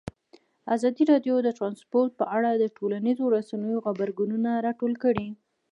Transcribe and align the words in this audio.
ازادي 0.75 1.03
راډیو 1.11 1.35
د 1.43 1.49
ترانسپورټ 1.57 2.11
په 2.19 2.25
اړه 2.37 2.49
د 2.53 2.63
ټولنیزو 2.77 3.25
رسنیو 3.35 3.83
غبرګونونه 3.85 4.49
راټول 4.65 4.93
کړي. 5.03 5.27